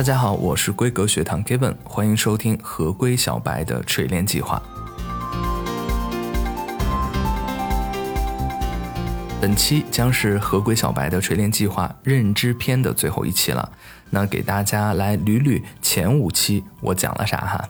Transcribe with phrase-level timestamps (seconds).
[0.00, 4.62] 大家好，我是规格学堂 Given，欢迎收听合规小白的锤炼计划。
[9.38, 13.70] 本期将是合规小白的锤炼计划认知篇的最后一期了。
[14.08, 17.68] 那给大家来捋捋前五期我讲了啥哈？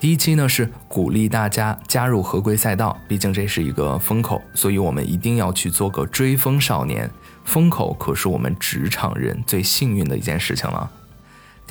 [0.00, 7.08] 第一期呢是鼓励大家加入合规赛道，毕竟这是一个风口，所以我们一定要去做个追风少年。
[7.44, 10.90] 风口可是我们职场人最幸运的一件事情了。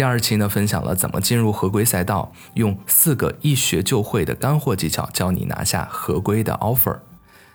[0.02, 6.98] 第二期呢分享了怎么进入合规赛道，用四个一学就会的干货技巧，教你拿下合规的 offer。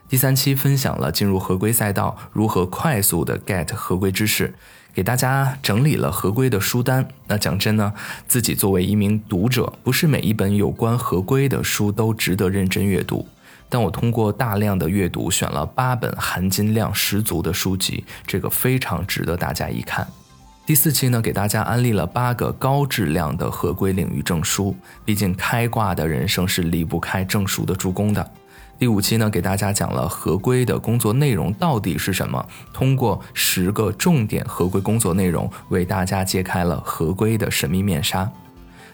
[0.08, 4.54] 第三期分享了进入合规赛道如何快速的 get 合规知识，
[4.94, 7.08] 给大家整理了合规的书单。
[7.26, 7.92] 那讲真呢，
[8.28, 13.26] 自己作为一名读者，不是每一本有关合规的书都值得认真阅读。
[13.68, 20.06] 但我通过大量的阅读，选了八本含金量十足的书籍，这个非常值得大家一看。
[20.66, 28.28] 第四期呢，给大家安利了八个高质量的合规领域证书，毕竟开挂的人生是离不开证书的助攻的。
[28.76, 38.28] 第五期呢，给大家讲了合规的工作内容到底是什么，通过十个重点合规工作内容，为大家揭开了合规的神秘面纱。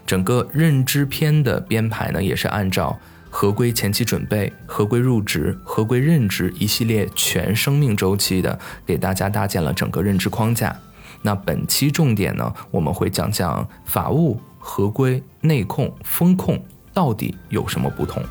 [0.07, 2.99] 整个认知篇的编排呢，也是按照
[3.31, 10.77] 合规前期准备、合规入职、合规任职一系列全生命周期的，给大家搭建了整个认知框架。
[11.25, 16.61] 那本期重点呢，我们会讲讲法务、合规、内控、风控
[16.93, 18.23] 到底有什么不同。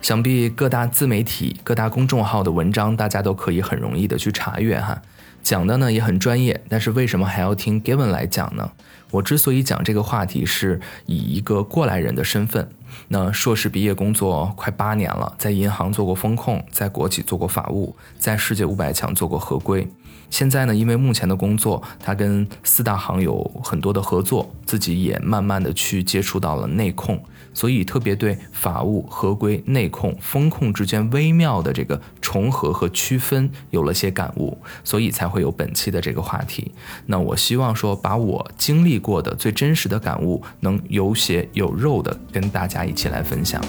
[0.00, 5.02] 想必各大自媒体、各大公众号的文章，大家都可以很容易的去查阅哈。
[5.42, 8.70] 讲的呢也很专业，但是为什么还要听 Given 来讲呢？
[9.10, 12.70] 我之所以讲这个话题，是以一个过来人的身份。
[13.08, 19.86] 那硕士毕业工作快八年了，在银行做过风控，在国企做过法务，在世界五百强做过合规。
[20.28, 27.20] 现在呢，因为目前的工作，他跟四大行有很多的合作，自己也慢慢的去接触到了内控。
[27.54, 36.70] 所以特别对法务、合规、内控、风控之间微妙的这个重合和区分有了些感悟，所以才会有本期的这个话题。
[37.06, 43.60] 那我希望说，把我经历过的最真实的感悟，能有血有肉的跟大家一起来分享。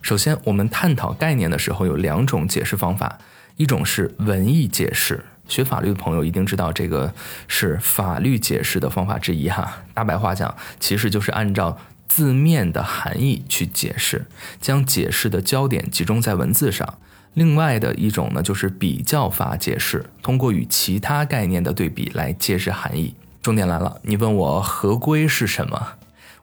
[0.00, 3.18] 首先，我们探讨概念的时候有两种解释方法。
[3.56, 7.12] 一种是文艺解释，学法律的朋友一定知道，这个
[7.48, 9.82] 是法律解释的方法之一哈。
[9.94, 11.78] 大白话讲，其实就是按照
[12.14, 14.26] 字面的含义去解释，
[14.60, 16.98] 将解释的焦点集中在文字上。
[17.32, 23.14] 另外的一种呢，就是比较法解释，通过与其他概念的对比来揭示含义。
[23.40, 25.94] 重点来了，你问我合规是什么？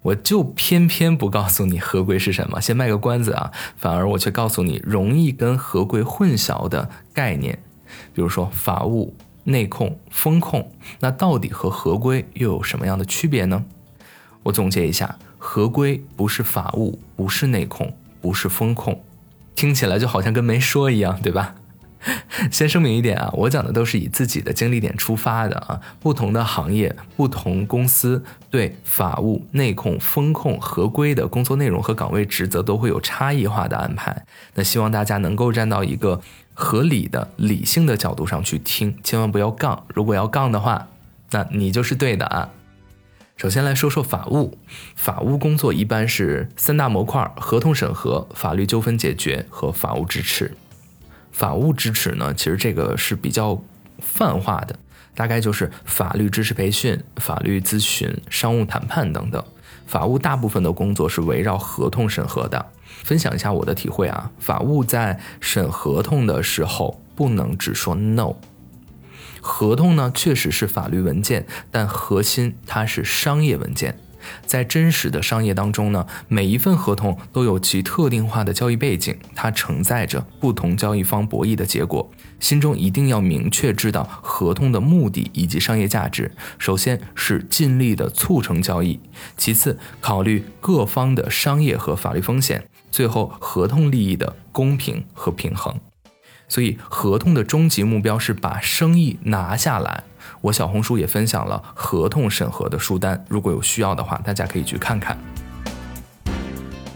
[0.01, 3.51] 我就偏偏不告诉你合规是什么，先卖个关子啊！
[3.77, 7.61] 反而我却告诉你容易跟合规混淆的概念，
[8.15, 9.13] 比如说法务、
[9.43, 10.71] 内控、风控，
[11.01, 13.63] 那到底和合规又有什么样的区别呢？
[14.43, 19.03] 我总结一下，合规不是法务，不是内控，不是风控，
[19.55, 21.55] 听起来就好像跟没说一样，对吧？
[22.49, 25.81] 先声明一点啊，我讲的都是以自己的经历点出发的啊。
[25.99, 34.25] 不同的行业、不同公司对法务、内控、风控、合规的工作内容和岗位职责都会有差异化的安排。
[34.53, 36.21] 那希望大家能够站到一个
[36.53, 39.83] 合理的、理性的角度上去听，千万不要杠。
[39.93, 40.87] 如果要杠的话，
[41.31, 42.49] 那你就是对的啊。
[43.39, 44.57] 首先来说说法务，
[44.97, 50.51] 法务工作一般是三大模块：合同审核、法律纠纷解决和法务支持。
[51.31, 53.63] 法务支持呢，其实这个是比较
[53.99, 54.77] 泛化的，
[55.15, 59.41] 大概就是法律知识培训、法律咨询、商务谈判等等。
[59.87, 62.65] 法务大部分的工作是围绕合同审核的。
[63.05, 68.33] 分享一下我的体会啊，法务在审合同的时候不能只说 no。
[69.41, 73.99] 合同呢确实是法律文件，但核心它是商业文件。
[74.45, 82.11] 在真实的商业当中呢，每一份合同都有其特定化的交易背景，它承载着不同交易方博弈的结果。
[82.39, 86.31] 心中一定要明确知道合同的目的以及商业价值。
[86.57, 88.99] 首先是尽力的促成交易，
[89.37, 95.79] 其次考虑各方的商业和法律风险，最后合同利益的公平和平衡。
[96.49, 100.03] 所以，合同的终极目标是把生意拿下来。
[100.41, 105.17] 我小红书也分享了合同审核的书单，如果有需要的话，大家可以去看看。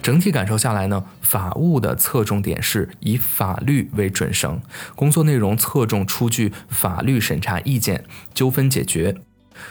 [0.02, 4.60] 整体感受下来呢，法务的侧重点是以法律为准绳，
[4.96, 8.04] 工作内容侧重出具法律审查意见、
[8.34, 9.16] 纠纷解决。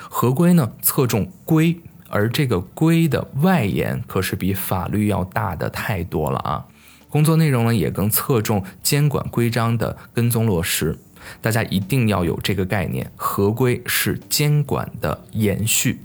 [0.08, 6.64] 合规呢侧重规，而这个规的外延可是比法律要大的太多了啊。
[7.12, 10.98] 工作内容呢也更侧重监管规章的跟踪落实。
[11.42, 16.00] 大家一定要有这个概念，合规是监管的延续，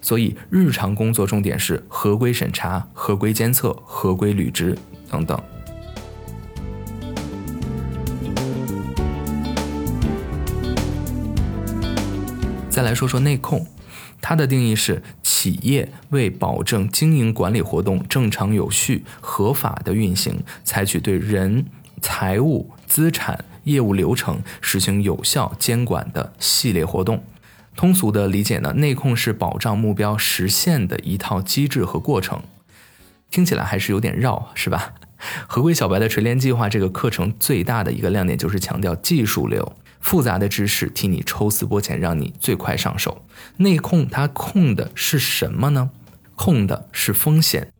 [0.00, 4.78] 所以日常工作重点是合规审查、合规监测、合规履职
[5.10, 5.36] 等等。
[12.70, 13.66] 再来说说内控，
[14.20, 15.02] 它的定义是
[15.46, 21.64] 企业为保证经营管理活动正常有序、合法的运行，采取对人、
[22.02, 23.44] 财务、资产。
[23.62, 27.22] 业务流程实行有效监管的系列活动，
[27.76, 32.42] 通俗的理解呢，内控是保障目标实现的一套机制和过程。
[33.30, 34.94] 听起来还是有点绕，是吧？
[35.46, 43.24] 合规小白的锤炼计划这个课程最大的一个亮点就是强调技术流，复杂的知识替你抽丝剥茧，让你最快上手。
[43.56, 45.90] 内控它控的是什么呢？
[46.34, 47.72] 控的是风险，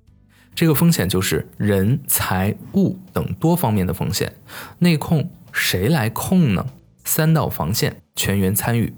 [0.55, 4.37] 这个风险就是人、财、物等多方面的风险。
[4.79, 5.31] 内控。
[5.59, 6.67] 谁来控呢？
[7.03, 8.93] 三道防线，全员参与。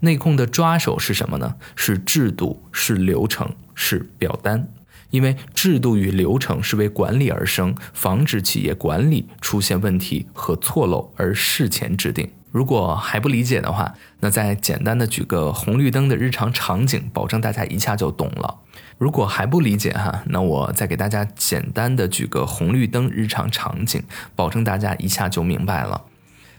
[0.00, 1.54] 内控的抓手是什么呢？
[1.76, 4.66] 是制度，是流程，是表单。
[5.10, 12.28] 因为制度与流程是为管理而生，防止企业管理出现问题和错漏而事前制定。
[12.52, 18.58] 如果还不理解的话，那再简单的举个红绿灯的日常场景，保证大家一下就懂了。
[18.98, 24.02] 如果还不理解哈，那我再给大家简单的举个红绿灯日常场景，
[24.36, 26.02] 保证大家一下就明白了。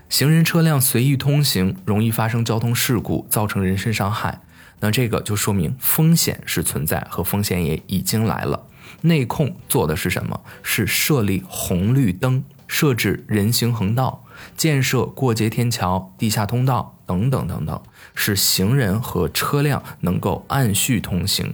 [0.09, 4.41] 行人车辆随意通行，容易发生交通事故，造成人身伤害。
[4.79, 8.65] 那这个就说明风险是存在，和风险也已经来了。
[9.01, 10.41] 内控做的是什么？
[10.63, 14.22] 是设立红绿灯，设置人行横道，
[14.55, 17.81] 建设过街天桥、地下通道等等等等，
[18.15, 21.53] 使行人和车辆能够按序通行。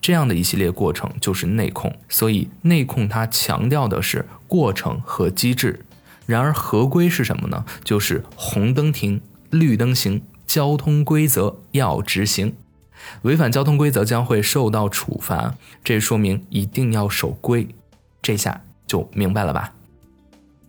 [0.00, 5.84] 这样的一系列过程就是内控，所以内控它强调的是过程和机制。
[6.26, 7.64] 然而合规是什么呢？
[7.82, 9.20] 就是红灯停，
[9.50, 12.54] 绿灯行，交通规则要执行，
[13.22, 15.54] 违反交通规则将会受到处罚。
[15.82, 17.68] 这说明一定要守规，
[18.20, 19.72] 这下就明白了吧？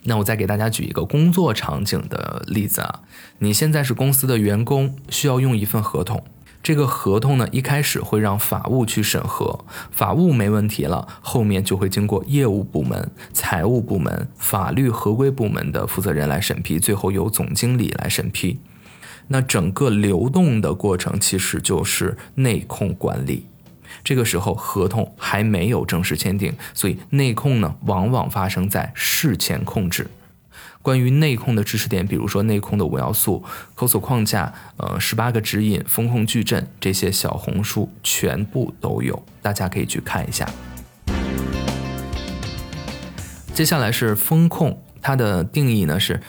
[0.06, 3.02] 那我再给大家举一个工作场景的例子啊，
[3.40, 6.24] 你现在是公司的员工，需要用一份合同。
[6.62, 18.60] 这个合同呢，一开始会让法务去审核，法务没问题了，后面就会经过业务部门、财务部门、法律合规部门的负责人来审批，最后由总经理来审批。
[19.28, 23.46] 那整个流动的过程其实就是内控管理。
[24.04, 30.08] 这个时候合同还没有正式签订，所以内控呢，往往发生在事前控制。
[30.82, 33.44] 关于内控的知识点，比如说内控的五要素、
[33.74, 40.48] 抠索框架、呃十八个指引、风控矩阵这些小红书全部都有，大家可以去看一下。
[43.52, 46.22] 接下来是风控，它的定义呢是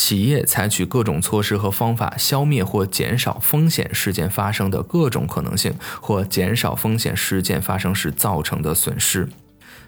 [0.00, 9.28] 企业采取各种措施和方法，消灭或减少风险事件发生的各种可能性，或减少风险事件发生时造成的损失。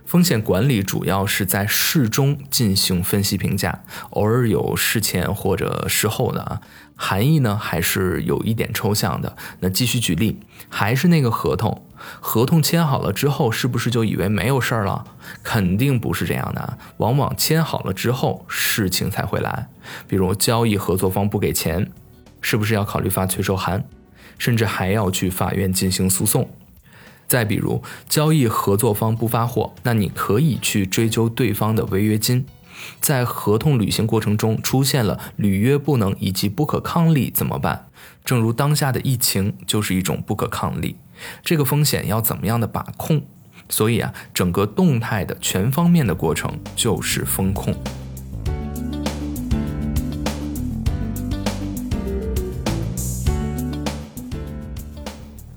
[0.04, 6.60] 风险管理主要是在事中进行分析评价，偶尔有事前或者事后的啊，
[6.96, 9.36] 含义呢还是有一点抽象的。
[9.60, 11.86] 那继续举例，还是那个合同，
[12.20, 15.04] 合同签好了之后，是不是就以为没有事儿了？
[15.42, 19.68] 肯定不是这样的，往往签好了之后，事情才会来。
[20.06, 21.90] 比如交易合作方不给钱，
[22.40, 23.84] 是不是要考虑发催收函，
[24.38, 26.48] 甚至还要去法院进行诉讼？
[27.26, 32.44] 再比如，交易合作方不发货，那你可以去追究对方的违约金。
[32.98, 37.88] 在合同履行过程中出现了履约不能以及不可抗力怎么办？
[38.24, 40.96] 正如当下的疫情就是一种不可抗力，
[41.42, 43.22] 这个风险要怎么样的把控？
[43.68, 47.74] 所以啊，整个动态的全方面的过程就是风控。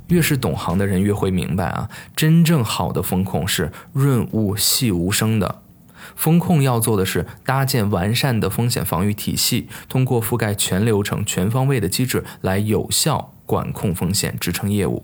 [0.09, 5.63] 越是懂行的人越会明白啊，真正好的风控是润物细无声的。
[6.15, 15.03] 风控要做的是搭建完善的风险防御体系，通过覆盖全流程、全方位的机制来有效管控风险，支撑业务。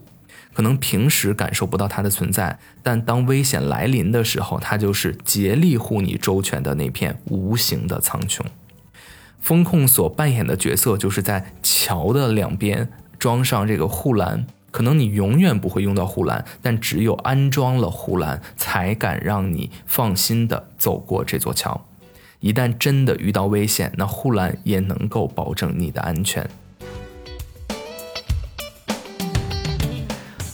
[0.60, 8.42] 可能平时感受不到它的存在，但当危险来临的时候，它就是竭力护你周全的那片无形的苍穹。
[9.40, 14.46] 风控所扮演的角色，就是在桥的两边装上这个护栏。
[14.70, 21.86] 可能你永远不会用到护栏，但只有安装了护栏，才敢让你放心的走过这座桥。
[22.42, 26.46] 一旦真的遇到危险，那护栏也能够保证你的安全。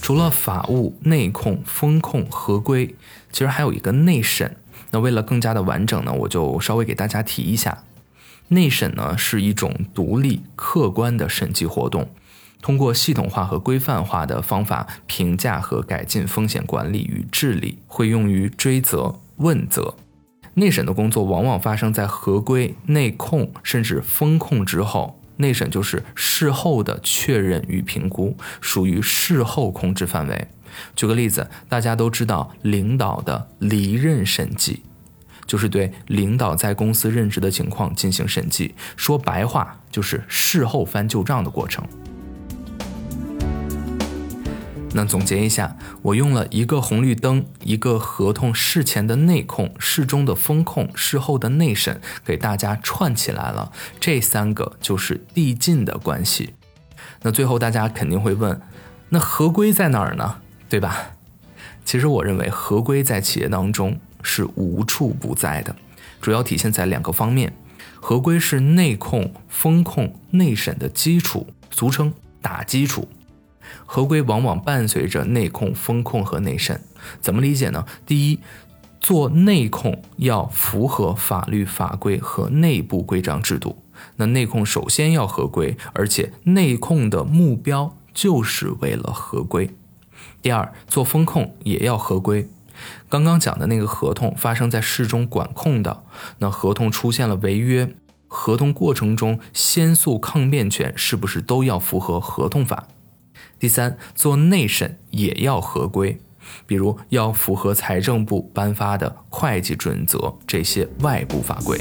[0.06, 2.94] 除了法务、内控、风控、合规，
[3.32, 4.56] 其实还有一个内审。
[4.92, 7.84] 那为了更加的完整呢，我就稍微给大家提一下，
[8.50, 12.08] 内审呢是一种独立客观的审计活动，
[12.62, 19.96] 通过系统化和规范化的方法评价和改进风险管理与治理，会用于追责问责。
[20.54, 25.20] 内审的工作往往发生在合规、内控甚至风控之后。
[25.38, 30.48] 内审就是事后的确认与评估，属于事后控制范围。
[30.96, 34.84] 举个例子，大家都知道领导的离任审计，
[35.46, 38.76] 就是对领导在公司任职的情况进行审计。
[38.98, 41.86] 说白话就是事后翻旧账的过程。
[44.98, 53.74] 那总结一下，我用了一个红绿灯，一个合同事前的内控，事中的风控，事后的内审，给大家串起来了。
[54.00, 56.54] 这三个就是递进的关系。
[57.24, 58.62] 那最后大家肯定会问，
[59.10, 60.38] 那合规在哪儿呢？
[60.70, 61.12] 对吧？
[61.84, 65.76] 其实我认为合规在企业当中是无处不在的，
[66.22, 67.54] 主要体现在两个方面。
[68.00, 73.10] 合规是内控、风控、内审的基础，俗称打基础。
[73.86, 76.82] 合规往往伴随着内控、风控和内审，
[77.22, 77.86] 怎么理解呢？
[78.06, 78.40] 第一，
[79.00, 83.82] 做内控要符合法律法规和内部规章制度，
[84.16, 89.70] 那内控首先要合规，而且内控的目标就是为了合规。
[90.42, 92.48] 第二，做风控也要合规。
[93.08, 96.04] 刚刚讲的那个合同发生在市中管控的，
[96.40, 97.96] 那合同出现了违约，
[98.28, 102.88] 合同过程中先诉抗辩权是不是都要符合合同法？
[103.58, 106.20] 第三，做内审也要合规，
[106.68, 111.80] 比如要符合财政部颁发的会计准则这些外部法规。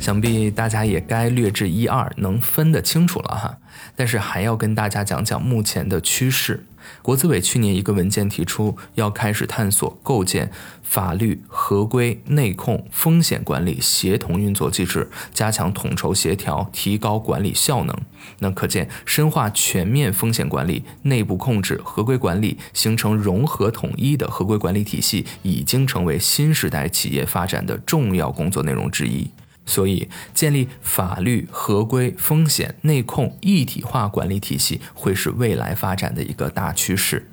[0.00, 3.58] 想必大家也该略知一二，能分得清楚了哈。
[3.94, 6.66] 但是还要跟大家讲讲目前的趋势。
[7.02, 10.50] 国资委去年一个文件提出，要开始探索构建
[10.82, 17.96] 法律合规、内控、风险管理协同运作机制，加强统筹协调，提高管理效能。
[18.40, 29.30] 那可见，深化全面风险管理、内部控制、合规管理，形成融合统一的合规管理体系，已经成为新时代企业发展的重要工作内容之一。
[29.70, 37.30] 所以，建立法律合规、风险内控一体化管理体系，会是未来发展的一个大趋势。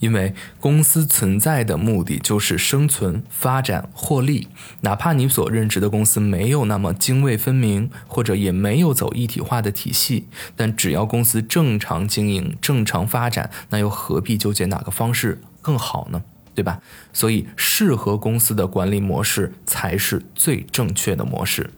[0.00, 4.48] 因为公司存在的目的就是生存、发展、获利。
[4.82, 16.22] 哪怕你所任职的公司没有那么泾渭分明，或者也没有走一体化的体系，但只要公司正常经营、正常发展，那又何必纠结哪个方式更好呢？
[16.56, 16.80] 对吧？
[17.12, 21.70] 所以适合公司的管理模式才是最正确的模式。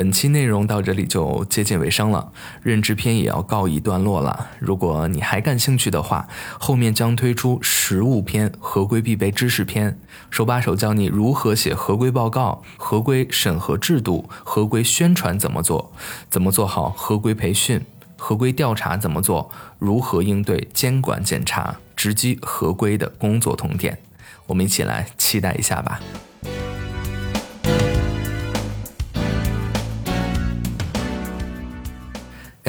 [0.00, 4.48] 本期内容到这里就接近尾声了，认知篇也要告一段落了。
[4.58, 6.26] 如果你还感兴趣的话，
[6.58, 15.92] 后面将推出实务篇、合规必备知识篇，手把手教你如何写合规报告、合规审核制度、合规宣传怎么做，
[16.30, 17.84] 怎么做好合规培训、
[18.16, 23.98] 合规调查怎么做，如何应对监管检查、直击合规的工作痛点。
[24.46, 26.00] 我们一起来期待一下吧。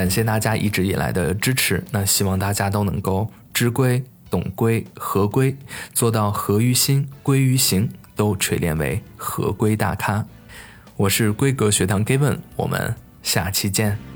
[0.01, 5.55] 感谢大家一直以来的支持，那希望大家都能够知规、懂规、合规，
[5.93, 10.25] 做到合于心、归于行，都锤炼为合规大咖。
[10.95, 14.10] 我是规格学堂 Given，我们下期见。